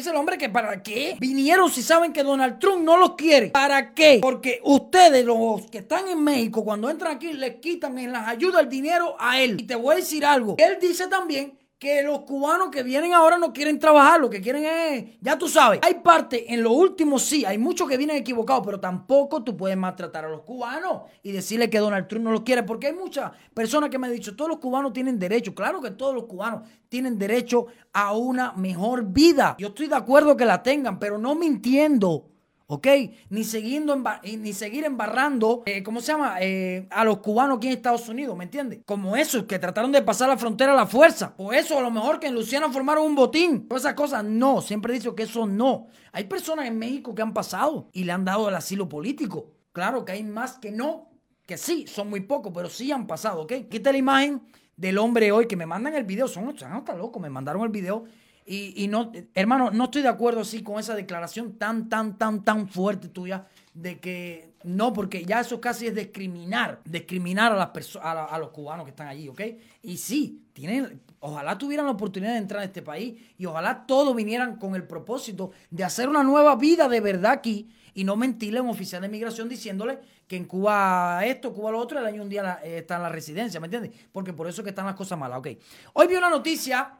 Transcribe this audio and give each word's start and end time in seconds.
Dice 0.00 0.12
el 0.12 0.16
hombre 0.16 0.38
que 0.38 0.48
para 0.48 0.82
qué 0.82 1.18
vinieron 1.20 1.70
si 1.70 1.82
saben 1.82 2.14
que 2.14 2.22
Donald 2.22 2.58
Trump 2.58 2.82
no 2.82 2.96
los 2.96 3.16
quiere. 3.16 3.48
¿Para 3.48 3.92
qué? 3.92 4.18
Porque 4.22 4.58
ustedes, 4.64 5.26
los 5.26 5.70
que 5.70 5.76
están 5.76 6.08
en 6.08 6.24
México, 6.24 6.64
cuando 6.64 6.88
entran 6.88 7.16
aquí, 7.16 7.34
les 7.34 7.56
quitan 7.56 7.98
en 7.98 8.10
las 8.10 8.26
ayudas 8.26 8.62
el 8.62 8.70
dinero 8.70 9.14
a 9.18 9.38
él. 9.38 9.60
Y 9.60 9.64
te 9.64 9.74
voy 9.74 9.92
a 9.92 9.96
decir 9.96 10.24
algo. 10.24 10.54
Él 10.56 10.78
dice 10.80 11.06
también 11.08 11.59
que 11.80 12.02
los 12.02 12.20
cubanos 12.20 12.68
que 12.68 12.82
vienen 12.82 13.14
ahora 13.14 13.38
no 13.38 13.54
quieren 13.54 13.78
trabajar, 13.78 14.20
lo 14.20 14.28
que 14.28 14.42
quieren 14.42 14.66
es, 14.66 15.18
ya 15.18 15.38
tú 15.38 15.48
sabes, 15.48 15.80
hay 15.82 15.94
parte, 15.94 16.52
en 16.52 16.62
lo 16.62 16.72
último 16.72 17.18
sí, 17.18 17.46
hay 17.46 17.56
muchos 17.56 17.88
que 17.88 17.96
vienen 17.96 18.16
equivocados, 18.16 18.62
pero 18.66 18.78
tampoco 18.78 19.42
tú 19.42 19.56
puedes 19.56 19.78
maltratar 19.78 20.26
a 20.26 20.28
los 20.28 20.42
cubanos 20.42 21.04
y 21.22 21.32
decirle 21.32 21.70
que 21.70 21.78
Donald 21.78 22.06
Trump 22.06 22.24
no 22.24 22.32
los 22.32 22.42
quiere, 22.42 22.64
porque 22.64 22.88
hay 22.88 22.92
muchas 22.92 23.32
personas 23.54 23.88
que 23.88 23.98
me 23.98 24.08
han 24.08 24.12
dicho, 24.12 24.36
todos 24.36 24.50
los 24.50 24.58
cubanos 24.58 24.92
tienen 24.92 25.18
derecho, 25.18 25.54
claro 25.54 25.80
que 25.80 25.92
todos 25.92 26.14
los 26.14 26.24
cubanos 26.24 26.68
tienen 26.90 27.18
derecho 27.18 27.68
a 27.94 28.12
una 28.14 28.52
mejor 28.52 29.06
vida. 29.06 29.56
Yo 29.58 29.68
estoy 29.68 29.86
de 29.86 29.96
acuerdo 29.96 30.36
que 30.36 30.44
la 30.44 30.62
tengan, 30.62 30.98
pero 30.98 31.16
no 31.16 31.34
mintiendo. 31.34 32.29
¿Ok? 32.70 32.86
Ni, 33.30 33.42
siguiendo 33.42 34.00
ni 34.38 34.52
seguir 34.52 34.84
embarrando, 34.84 35.64
eh, 35.66 35.82
¿cómo 35.82 36.00
se 36.00 36.12
llama? 36.12 36.36
Eh, 36.40 36.86
a 36.90 37.04
los 37.04 37.18
cubanos 37.18 37.56
aquí 37.56 37.66
en 37.66 37.72
Estados 37.72 38.08
Unidos, 38.08 38.36
¿me 38.36 38.44
entiendes? 38.44 38.80
Como 38.86 39.16
esos 39.16 39.44
que 39.44 39.58
trataron 39.58 39.90
de 39.90 40.02
pasar 40.02 40.28
la 40.28 40.36
frontera 40.36 40.72
a 40.72 40.76
la 40.76 40.86
fuerza. 40.86 41.34
O 41.36 41.52
eso, 41.52 41.76
a 41.76 41.82
lo 41.82 41.90
mejor 41.90 42.20
que 42.20 42.28
en 42.28 42.34
Luciana 42.34 42.70
formaron 42.70 43.06
un 43.06 43.16
botín. 43.16 43.66
Todas 43.66 43.82
esas 43.82 43.94
cosas, 43.94 44.22
no. 44.22 44.60
Siempre 44.60 44.92
he 44.92 44.98
dicho 44.98 45.16
que 45.16 45.24
eso 45.24 45.48
no. 45.48 45.88
Hay 46.12 46.24
personas 46.24 46.66
en 46.66 46.78
México 46.78 47.12
que 47.12 47.22
han 47.22 47.34
pasado 47.34 47.88
y 47.92 48.04
le 48.04 48.12
han 48.12 48.24
dado 48.24 48.48
el 48.48 48.54
asilo 48.54 48.88
político. 48.88 49.50
Claro 49.72 50.04
que 50.04 50.12
hay 50.12 50.22
más 50.22 50.58
que 50.58 50.70
no, 50.70 51.10
que 51.46 51.58
sí, 51.58 51.86
son 51.88 52.08
muy 52.08 52.20
pocos, 52.20 52.52
pero 52.54 52.68
sí 52.68 52.92
han 52.92 53.08
pasado, 53.08 53.42
¿ok? 53.42 53.52
Quita 53.68 53.90
la 53.90 53.98
imagen 53.98 54.42
del 54.76 54.98
hombre 54.98 55.32
hoy 55.32 55.48
que 55.48 55.56
me 55.56 55.66
mandan 55.66 55.94
el 55.94 56.04
video. 56.04 56.28
Son, 56.28 56.56
son 56.56 56.72
hasta 56.72 56.94
locos, 56.94 57.20
me 57.20 57.30
mandaron 57.30 57.62
el 57.62 57.70
video 57.70 58.04
y, 58.52 58.88
no, 58.88 59.12
hermano, 59.32 59.70
no 59.70 59.84
estoy 59.84 60.02
de 60.02 60.08
acuerdo 60.08 60.40
así 60.40 60.64
con 60.64 60.80
esa 60.80 60.96
declaración 60.96 61.52
tan, 61.52 61.88
tan, 61.88 62.18
tan, 62.18 62.42
tan 62.42 62.68
fuerte 62.68 63.06
tuya 63.06 63.46
de 63.74 64.00
que 64.00 64.54
no, 64.64 64.92
porque 64.92 65.24
ya 65.24 65.38
eso 65.38 65.60
casi 65.60 65.86
es 65.86 65.94
discriminar, 65.94 66.80
discriminar 66.84 67.52
a, 67.52 67.54
las 67.54 67.68
personas, 67.68 68.26
a, 68.28 68.38
los 68.38 68.50
cubanos 68.50 68.84
que 68.84 68.90
están 68.90 69.06
allí, 69.06 69.28
¿ok? 69.28 69.40
Y 69.82 69.98
sí, 69.98 70.42
tienen, 70.52 71.00
ojalá 71.20 71.56
tuvieran 71.56 71.86
la 71.86 71.92
oportunidad 71.92 72.32
de 72.32 72.38
entrar 72.38 72.62
a 72.62 72.64
este 72.64 72.82
país 72.82 73.14
y 73.38 73.46
ojalá 73.46 73.86
todos 73.86 74.16
vinieran 74.16 74.56
con 74.56 74.74
el 74.74 74.82
propósito 74.82 75.52
de 75.70 75.84
hacer 75.84 76.08
una 76.08 76.24
nueva 76.24 76.56
vida 76.56 76.88
de 76.88 77.00
verdad 77.00 77.30
aquí 77.30 77.70
y 77.94 78.02
no 78.02 78.16
mentirle 78.16 78.58
a 78.58 78.62
un 78.62 78.70
oficial 78.70 79.00
de 79.00 79.08
migración 79.08 79.48
diciéndole 79.48 80.00
que 80.26 80.36
en 80.36 80.46
Cuba 80.46 81.20
esto, 81.24 81.52
Cuba 81.52 81.70
lo 81.70 81.78
otro, 81.78 82.00
el 82.00 82.06
año 82.06 82.22
un 82.22 82.28
día 82.28 82.58
eh, 82.64 82.78
está 82.78 82.96
en 82.96 83.02
la 83.02 83.08
residencia, 83.10 83.60
¿me 83.60 83.68
entiendes? 83.68 83.92
Porque 84.10 84.32
por 84.32 84.48
eso 84.48 84.62
es 84.62 84.64
que 84.64 84.70
están 84.70 84.86
las 84.86 84.96
cosas 84.96 85.16
malas, 85.16 85.38
¿ok? 85.38 85.48
Hoy 85.92 86.08
vi 86.08 86.16
una 86.16 86.30
noticia 86.30 86.99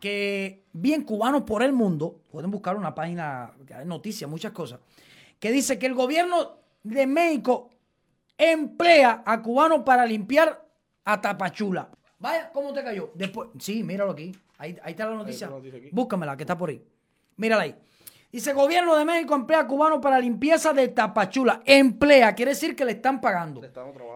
que 0.00 0.64
bien 0.72 1.04
cubanos 1.04 1.42
por 1.42 1.62
el 1.62 1.72
mundo, 1.72 2.22
pueden 2.30 2.50
buscar 2.50 2.76
una 2.76 2.94
página 2.94 3.52
de 3.58 3.84
noticias, 3.84 4.28
muchas 4.28 4.52
cosas, 4.52 4.80
que 5.38 5.52
dice 5.52 5.78
que 5.78 5.86
el 5.86 5.94
gobierno 5.94 6.56
de 6.82 7.06
México 7.06 7.70
emplea 8.36 9.22
a 9.24 9.42
cubanos 9.42 9.82
para 9.84 10.06
limpiar 10.06 10.66
a 11.04 11.20
Tapachula. 11.20 11.90
Vaya, 12.18 12.50
¿cómo 12.52 12.72
te 12.72 12.82
cayó? 12.82 13.12
Después, 13.14 13.50
sí, 13.58 13.82
míralo 13.82 14.12
aquí. 14.12 14.34
Ahí, 14.58 14.76
está 14.86 15.06
la 15.06 15.16
noticia. 15.16 15.50
Búscamela, 15.92 16.36
que 16.36 16.42
está 16.42 16.56
por 16.56 16.70
ahí. 16.70 16.82
Mírala 17.36 17.62
ahí. 17.62 17.74
Dice, 18.32 18.52
gobierno 18.52 18.96
de 18.96 19.04
México 19.04 19.34
emplea 19.34 19.60
a 19.60 19.66
cubanos 19.66 19.98
para 19.98 20.20
limpieza 20.20 20.72
de 20.72 20.86
Tapachula. 20.86 21.62
Emplea, 21.64 22.32
quiere 22.36 22.52
decir 22.52 22.76
que 22.76 22.84
le 22.84 22.92
están 22.92 23.20
pagando. 23.20 23.60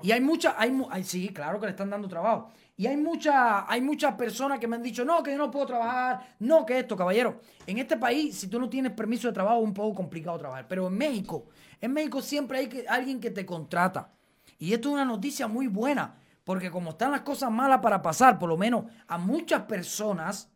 Y 0.04 0.12
hay 0.12 0.20
muchas, 0.20 0.54
hay, 0.56 0.72
hay, 0.90 1.02
sí, 1.02 1.30
claro 1.30 1.58
que 1.58 1.66
le 1.66 1.70
están 1.70 1.90
dando 1.90 2.06
trabajo. 2.06 2.52
Y 2.76 2.86
hay, 2.86 2.96
mucha, 2.96 3.70
hay 3.70 3.80
muchas 3.80 4.14
personas 4.14 4.60
que 4.60 4.68
me 4.68 4.76
han 4.76 4.82
dicho, 4.84 5.04
no, 5.04 5.20
que 5.22 5.32
yo 5.32 5.38
no 5.38 5.50
puedo 5.50 5.66
trabajar, 5.66 6.36
no, 6.38 6.64
que 6.64 6.78
esto, 6.78 6.96
caballero. 6.96 7.40
En 7.66 7.78
este 7.78 7.96
país, 7.96 8.36
si 8.36 8.46
tú 8.46 8.60
no 8.60 8.68
tienes 8.68 8.92
permiso 8.92 9.26
de 9.26 9.34
trabajo, 9.34 9.58
es 9.58 9.64
un 9.64 9.74
poco 9.74 9.96
complicado 9.96 10.38
trabajar. 10.38 10.68
Pero 10.68 10.86
en 10.86 10.96
México, 10.96 11.46
en 11.80 11.92
México 11.92 12.22
siempre 12.22 12.58
hay 12.58 12.68
que, 12.68 12.86
alguien 12.86 13.20
que 13.20 13.32
te 13.32 13.44
contrata. 13.44 14.12
Y 14.60 14.72
esto 14.72 14.90
es 14.90 14.94
una 14.94 15.04
noticia 15.04 15.48
muy 15.48 15.66
buena, 15.66 16.14
porque 16.44 16.70
como 16.70 16.90
están 16.90 17.10
las 17.10 17.22
cosas 17.22 17.50
malas 17.50 17.80
para 17.80 18.00
pasar, 18.00 18.38
por 18.38 18.48
lo 18.48 18.56
menos 18.56 18.84
a 19.08 19.18
muchas 19.18 19.62
personas 19.62 20.53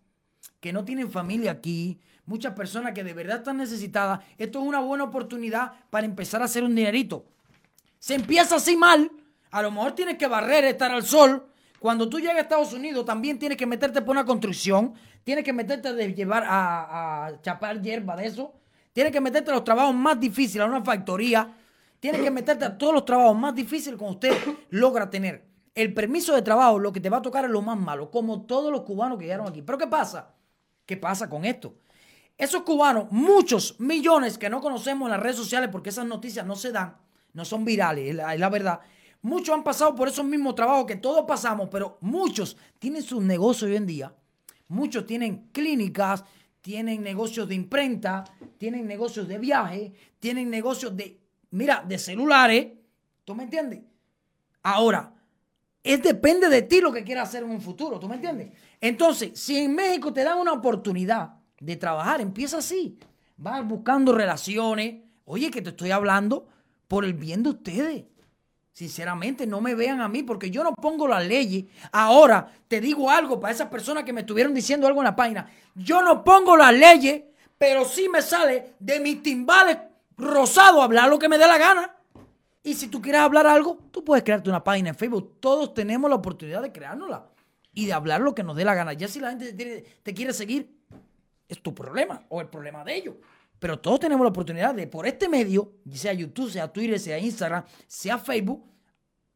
que 0.61 0.73
no 0.73 0.85
tienen 0.85 1.11
familia 1.11 1.53
aquí, 1.53 1.99
muchas 2.27 2.55
personas 2.55 2.93
que 2.93 3.05
de 3.05 3.15
verdad 3.15 3.39
están 3.39 3.57
necesitadas, 3.57 4.21
esto 4.37 4.61
es 4.61 4.67
una 4.67 4.81
buena 4.81 5.05
oportunidad 5.05 5.73
para 5.91 6.07
empezar 6.07 6.43
a 6.43 6.47
hacer 6.47 6.65
un 6.65 6.75
dinerito. 6.75 7.25
Se 7.99 8.15
empieza 8.15 8.57
así 8.57 8.77
mal, 8.77 9.11
a 9.51 9.63
lo 9.63 9.71
mejor 9.71 9.93
tienes 9.93 10.19
que 10.19 10.27
barrer, 10.27 10.65
estar 10.65 10.91
al 10.91 11.05
sol, 11.05 11.49
cuando 11.79 12.09
tú 12.09 12.19
llegas 12.19 12.37
a 12.37 12.41
Estados 12.41 12.73
Unidos, 12.73 13.05
también 13.05 13.39
tienes 13.39 13.57
que 13.57 13.67
meterte 13.67 14.03
por 14.03 14.11
una 14.11 14.25
construcción, 14.25 14.95
tienes 15.23 15.45
que 15.45 15.53
meterte 15.53 15.93
de 15.93 16.13
llevar 16.13 16.45
a, 16.47 17.33
chapar 17.43 17.81
hierba 17.81 18.17
de 18.17 18.27
eso, 18.27 18.53
tienes 18.93 19.13
que 19.13 19.21
meterte 19.21 19.51
a 19.51 19.55
los 19.55 19.65
trabajos 19.65 19.95
más 19.95 20.19
difíciles, 20.19 20.67
a 20.67 20.67
una 20.67 20.83
factoría, 20.83 21.55
tienes 22.01 22.21
que 22.21 22.31
meterte 22.31 22.65
a 22.65 22.77
todos 22.77 22.93
los 22.93 23.05
trabajos 23.05 23.37
más 23.37 23.55
difíciles 23.55 23.99
que 23.99 24.05
usted 24.05 24.33
logra 24.71 25.09
tener. 25.09 25.48
El 25.79 25.95
permiso 25.95 26.35
de 26.35 26.43
trabajo, 26.43 26.79
lo 26.79 26.93
que 26.93 27.01
te 27.01 27.09
va 27.09 27.19
a 27.19 27.23
tocar 27.23 27.45
es 27.45 27.51
lo 27.51 27.63
más 27.63 27.79
malo, 27.79 28.11
como 28.11 28.43
todos 28.43 28.73
los 28.73 28.83
cubanos 28.83 29.19
que 29.19 29.27
llegaron 29.27 29.47
aquí. 29.47 29.63
Pero 29.63 29.79
¿qué 29.79 29.87
pasa? 29.87 30.35
¿Qué 30.85 30.97
pasa 30.97 31.31
con 31.31 31.45
esto? 31.45 31.77
Esos 32.37 32.63
cubanos, 32.63 33.07
muchos 33.11 33.79
millones 33.79 34.39
que 34.39 34.51
no 34.51 34.61
conocemos 34.61 35.07
en 35.07 35.13
las 35.13 35.21
redes 35.21 35.37
sociales 35.37 35.69
porque 35.71 35.91
esas 35.91 36.07
noticias 36.07 36.45
no 36.45 36.57
se 36.57 36.73
dan, 36.73 36.97
no 37.33 37.45
son 37.45 37.65
virales, 37.65 38.11
es 38.11 38.15
la 38.17 38.49
verdad 38.49 38.81
Muchos 39.23 39.55
han 39.55 39.65
pasado 39.65 39.95
por 39.95 40.09
esos 40.09 40.25
mismos 40.25 40.55
trabajos 40.55 40.87
que 40.87 40.97
todos 40.97 41.25
pasamos, 41.27 41.69
pero 41.71 41.99
muchos 42.01 42.57
tienen 42.79 43.03
sus 43.03 43.23
negocios 43.23 43.71
hoy 43.71 43.77
en 43.77 43.87
día. 43.87 44.15
Muchos 44.69 45.07
tienen 45.07 45.49
clínicas, 45.51 46.25
tienen 46.61 47.03
negocios 47.03 47.49
de 47.49 47.57
imprenta, 47.57 48.25
tienen 48.59 48.87
negocios 48.87 49.27
de 49.27 49.39
viaje, 49.39 49.93
tienen 50.21 50.51
negocios 50.51 50.97
de, 50.97 51.21
mira, 51.51 51.85
de 51.87 51.99
celulares. 51.99 52.69
¿Tú 53.25 53.35
me 53.35 53.43
entiendes? 53.43 53.81
Ahora, 54.63 55.15
es 55.89 56.03
depende 56.03 56.51
de 56.51 56.61
ti 56.61 56.83
lo 56.83 56.93
que 56.93 57.03
quieras 57.03 57.31
hacer 57.31 57.45
en 57.45 57.51
un 57.51 57.63
futuro. 57.63 57.99
¿Tú 57.99 58.07
me 58.09 58.17
entiendes? 58.17 58.51
Entonces, 58.79 59.31
si 59.41 59.57
en 59.57 59.75
México 59.75 60.13
te 60.13 60.23
dan 60.23 60.37
una 60.37 60.53
oportunidad 60.53 61.37
de 61.59 61.77
trabajar, 61.77 62.21
empieza 62.21 62.59
así. 62.59 62.99
Vas 63.39 63.67
buscando 63.67 64.13
relaciones. 64.13 64.97
Oye, 65.25 65.51
que 65.51 65.63
te 65.63 65.71
estoy 65.71 65.91
hablando 65.91 66.47
por 66.89 67.07
el 67.07 67.15
bien 67.15 67.43
de 67.43 67.49
ustedes. 67.49 68.05
Sinceramente, 68.71 69.47
no 69.47 69.63
me 69.63 69.75
vean 69.75 70.03
a 70.03 70.09
mí 70.09 70.23
porque 70.23 70.51
yo 70.51 70.63
no 70.63 70.75
pongo 70.75 71.09
las 71.09 71.27
leyes. 71.27 71.65
Ahora, 71.91 72.53
te 72.69 72.83
digo 72.83 73.11
algo 73.11 73.41
para 73.41 73.55
esas 73.55 73.69
personas 73.69 74.05
que 74.05 74.13
me 74.13 74.21
estuvieron 74.21 74.53
diciendo 74.53 74.87
algo 74.87 75.01
en 75.01 75.07
la 75.07 75.17
página. 75.17 75.51
Yo 75.75 76.03
no 76.03 76.23
pongo 76.23 76.55
las 76.55 76.75
leyes, 76.75 77.23
pero 77.57 77.87
sí 77.87 78.11
me 78.11 78.21
sale 78.21 78.75
de 78.79 79.01
mis 79.01 79.23
timbales 79.23 79.79
rosados 80.19 80.85
hablar 80.85 81.09
lo 81.09 81.19
que 81.19 81.31
me 81.31 81.39
dé 81.39 81.47
la 81.47 81.57
gana. 81.57 81.98
Y 82.63 82.75
si 82.75 82.89
tú 82.89 83.01
quieres 83.01 83.21
hablar 83.21 83.47
algo, 83.47 83.79
tú 83.91 84.05
puedes 84.05 84.25
crearte 84.25 84.51
una 84.51 84.63
página 84.63 84.91
en 84.91 84.95
Facebook. 84.95 85.39
Todos 85.41 85.75
tenemos 85.75 86.11
la 86.11 86.17
oportunidad 86.17 86.63
de 86.63 86.73
creárnosla 86.73 87.31
y 87.73 87.87
de 87.87 87.93
hablar 87.93 88.21
lo 88.21 88.35
que 88.35 88.43
nos 88.43 88.57
dé 88.57 88.65
la 88.65 88.75
gana. 88.75 88.93
Ya 88.93 89.09
si 89.09 89.21
la 89.21 89.31
gente 89.31 89.85
te 90.03 90.15
quiere 90.15 90.33
seguir, 90.33 90.77
es 91.49 91.63
tu 91.63 91.75
problema 91.75 92.25
o 92.29 92.41
el 92.41 92.49
problema 92.49 92.85
de 92.85 92.97
ellos. 92.97 93.15
Pero 93.59 93.79
todos 93.79 94.01
tenemos 94.01 94.25
la 94.25 94.31
oportunidad 94.31 94.75
de, 94.75 94.87
por 94.87 95.07
este 95.07 95.29
medio, 95.29 95.73
sea 95.93 96.13
YouTube, 96.13 96.51
sea 96.51 96.73
Twitter, 96.73 96.99
sea 97.01 97.19
Instagram, 97.19 97.65
sea 97.87 98.19
Facebook, 98.19 98.65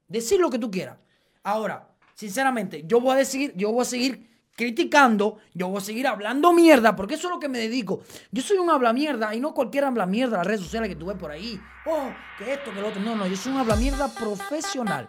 decir 0.06 0.40
lo 0.40 0.48
que 0.50 0.58
tú 0.58 0.70
quieras. 0.70 0.98
Ahora, 1.42 1.88
sinceramente, 2.14 2.84
yo 2.86 3.00
voy 3.00 3.12
a 3.12 3.16
decir, 3.16 3.52
yo 3.56 3.72
voy 3.72 3.82
a 3.82 3.86
seguir 3.86 4.31
criticando, 4.62 5.38
yo 5.54 5.68
voy 5.68 5.78
a 5.78 5.80
seguir 5.80 6.06
hablando 6.06 6.52
mierda, 6.52 6.94
porque 6.94 7.14
eso 7.14 7.28
es 7.28 7.34
lo 7.34 7.40
que 7.40 7.48
me 7.48 7.58
dedico. 7.58 8.02
Yo 8.30 8.42
soy 8.42 8.58
un 8.58 8.70
habla 8.70 8.92
mierda 8.92 9.34
y 9.34 9.40
no 9.40 9.54
cualquier 9.54 9.84
habla 9.84 10.06
mierda 10.06 10.38
las 10.38 10.46
redes 10.46 10.60
sociales 10.60 10.88
que 10.88 10.96
tú 10.96 11.06
ves 11.06 11.16
por 11.16 11.30
ahí. 11.30 11.60
Oh, 11.86 12.10
que 12.38 12.52
esto, 12.52 12.72
que 12.72 12.80
lo 12.80 12.88
otro. 12.88 13.00
No, 13.00 13.16
no, 13.16 13.26
yo 13.26 13.36
soy 13.36 13.52
un 13.52 13.58
habla 13.58 13.76
mierda 13.76 14.08
profesional. 14.08 15.06